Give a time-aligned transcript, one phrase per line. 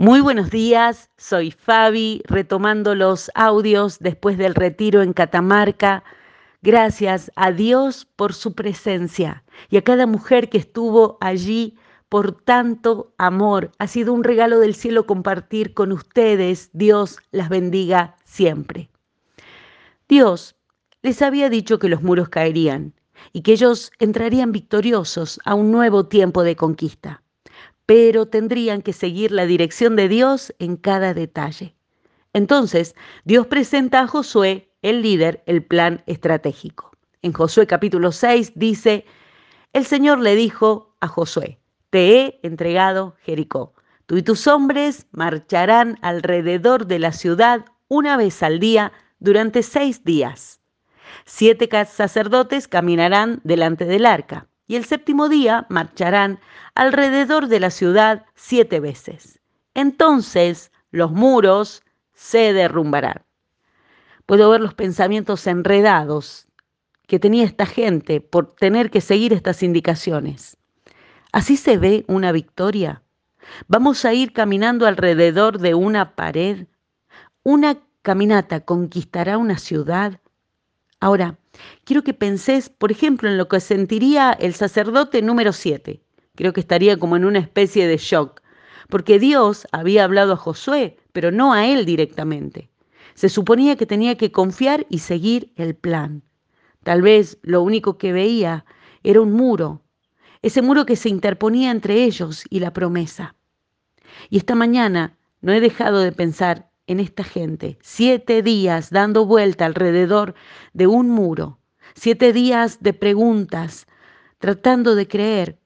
[0.00, 6.04] Muy buenos días, soy Fabi, retomando los audios después del retiro en Catamarca.
[6.62, 11.76] Gracias a Dios por su presencia y a cada mujer que estuvo allí
[12.08, 13.72] por tanto amor.
[13.80, 16.70] Ha sido un regalo del cielo compartir con ustedes.
[16.72, 18.90] Dios las bendiga siempre.
[20.08, 20.54] Dios
[21.02, 22.94] les había dicho que los muros caerían
[23.32, 27.20] y que ellos entrarían victoriosos a un nuevo tiempo de conquista
[27.88, 31.74] pero tendrían que seguir la dirección de Dios en cada detalle.
[32.34, 36.92] Entonces, Dios presenta a Josué, el líder, el plan estratégico.
[37.22, 39.06] En Josué capítulo 6 dice,
[39.72, 43.72] el Señor le dijo a Josué, te he entregado Jericó.
[44.04, 50.04] Tú y tus hombres marcharán alrededor de la ciudad una vez al día durante seis
[50.04, 50.60] días.
[51.24, 56.38] Siete sacerdotes caminarán delante del arca y el séptimo día marcharán
[56.74, 59.40] alrededor de la ciudad siete veces.
[59.74, 61.82] Entonces los muros
[62.12, 63.24] se derrumbarán.
[64.26, 66.46] Puedo ver los pensamientos enredados
[67.06, 70.58] que tenía esta gente por tener que seguir estas indicaciones.
[71.32, 73.02] ¿Así se ve una victoria?
[73.66, 76.66] Vamos a ir caminando alrededor de una pared.
[77.42, 80.20] Una caminata conquistará una ciudad.
[81.00, 81.38] Ahora,
[81.84, 86.02] quiero que pensés, por ejemplo, en lo que sentiría el sacerdote número 7.
[86.34, 88.42] Creo que estaría como en una especie de shock,
[88.88, 92.70] porque Dios había hablado a Josué, pero no a él directamente.
[93.14, 96.22] Se suponía que tenía que confiar y seguir el plan.
[96.82, 98.64] Tal vez lo único que veía
[99.04, 99.82] era un muro,
[100.42, 103.34] ese muro que se interponía entre ellos y la promesa.
[104.30, 109.66] Y esta mañana no he dejado de pensar en esta gente, siete días dando vuelta
[109.66, 110.34] alrededor
[110.72, 111.60] de un muro,
[111.94, 113.86] siete días de preguntas,
[114.38, 115.58] tratando de creer,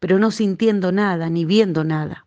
[0.00, 2.26] pero no sintiendo nada ni viendo nada.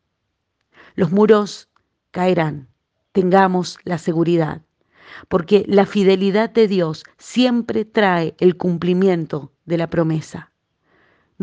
[0.96, 1.68] Los muros
[2.12, 2.70] caerán,
[3.12, 4.62] tengamos la seguridad,
[5.28, 10.53] porque la fidelidad de Dios siempre trae el cumplimiento de la promesa.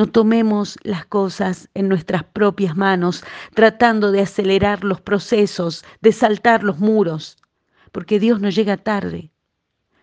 [0.00, 3.22] No tomemos las cosas en nuestras propias manos
[3.52, 7.36] tratando de acelerar los procesos, de saltar los muros,
[7.92, 9.30] porque Dios no llega tarde.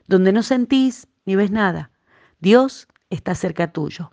[0.06, 1.90] Donde no sentís ni ves nada,
[2.40, 4.12] Dios está cerca tuyo.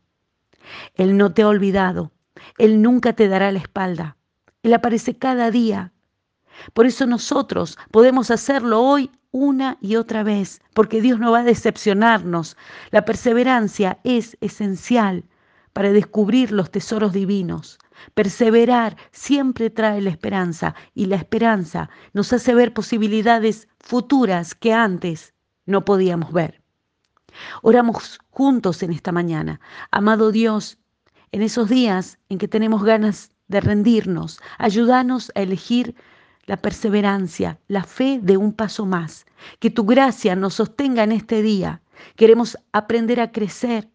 [0.95, 2.13] Él no te ha olvidado,
[2.57, 4.17] Él nunca te dará la espalda,
[4.63, 5.93] Él aparece cada día.
[6.73, 11.45] Por eso nosotros podemos hacerlo hoy una y otra vez, porque Dios no va a
[11.45, 12.57] decepcionarnos.
[12.91, 15.25] La perseverancia es esencial
[15.75, 17.79] para descubrir los tesoros divinos.
[18.15, 25.35] Perseverar siempre trae la esperanza y la esperanza nos hace ver posibilidades futuras que antes
[25.67, 26.63] no podíamos ver.
[27.63, 29.61] Oramos juntos en esta mañana.
[29.91, 30.79] Amado Dios,
[31.33, 35.97] en esos días en que tenemos ganas de rendirnos, ayúdanos a elegir
[36.47, 39.27] la perseverancia, la fe de un paso más.
[39.59, 41.83] Que tu gracia nos sostenga en este día.
[42.17, 43.91] Queremos aprender a crecer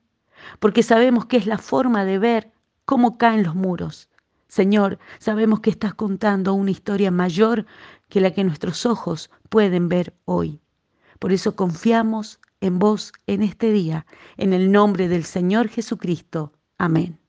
[0.60, 2.52] porque sabemos que es la forma de ver
[2.86, 4.10] cómo caen los muros.
[4.48, 7.66] Señor, sabemos que estás contando una historia mayor
[8.10, 10.60] que la que nuestros ojos pueden ver hoy.
[11.20, 14.06] Por eso confiamos en vos en este día,
[14.38, 16.52] en el nombre del Señor Jesucristo.
[16.78, 17.20] Amén.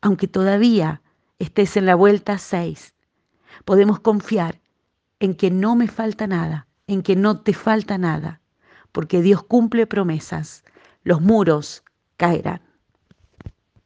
[0.00, 1.02] Aunque todavía
[1.38, 2.94] estés en la vuelta 6,
[3.64, 4.60] podemos confiar
[5.20, 8.40] en que no me falta nada, en que no te falta nada,
[8.92, 10.64] porque Dios cumple promesas.
[11.04, 11.84] Los muros
[12.18, 12.67] caerán.